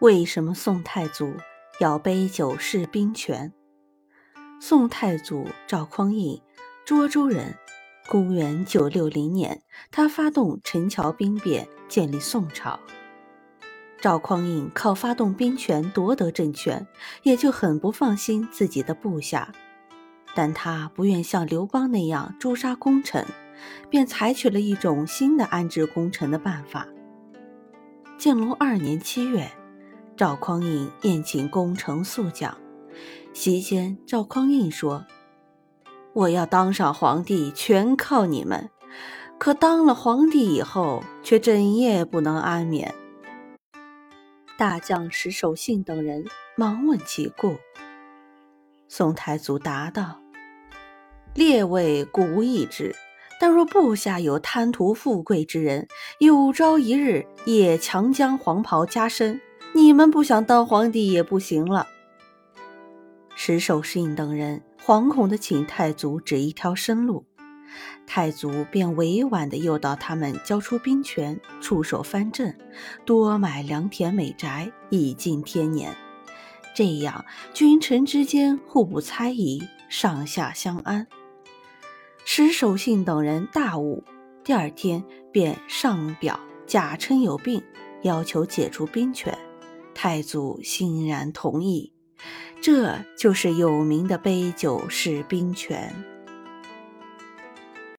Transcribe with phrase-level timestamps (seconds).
[0.00, 1.34] 为什么宋太祖
[1.78, 3.52] 要杯酒释兵权？
[4.60, 6.42] 宋太祖赵匡胤，
[6.84, 7.54] 涿州人。
[8.06, 12.78] 公元九六零年，他发动陈桥兵变，建立宋朝。
[13.98, 16.86] 赵匡胤靠发动兵权夺得政权，
[17.22, 19.52] 也就很不放心自己的部下，
[20.34, 23.24] 但他不愿像刘邦那样诛杀功臣，
[23.88, 26.86] 便采取了一种新的安置功臣的办法。
[28.18, 29.50] 建隆二年七月，
[30.16, 32.56] 赵匡胤宴请功臣宿将，
[33.32, 35.04] 席间赵匡胤说。
[36.12, 38.70] 我要当上皇帝，全靠你们。
[39.38, 42.94] 可当了皇帝以后，却整夜不能安眠。
[44.56, 46.24] 大将石守信等人
[46.56, 47.56] 忙问其故。
[48.86, 50.20] 宋太祖答道
[51.34, 52.94] ：“列位故无异之，
[53.40, 55.88] 但若部下有贪图富贵之人，
[56.20, 59.40] 有朝一日也强将黄袍加身，
[59.74, 61.88] 你们不想当皇帝也不行了。”
[63.36, 64.62] 石守信等人。
[64.86, 67.24] 惶恐地请太祖指一条生路，
[68.06, 72.54] 太祖便委婉地诱导他们交出兵权，出手藩镇，
[73.06, 75.96] 多买良田美宅，以尽天年。
[76.74, 81.06] 这样君臣之间互不猜疑，上下相安。
[82.26, 84.04] 石守信等人大悟，
[84.44, 87.62] 第二天便上表假称有病，
[88.02, 89.34] 要求解除兵权。
[89.94, 91.92] 太祖欣然同意。
[92.60, 96.13] 这就是有名的杯酒释兵权。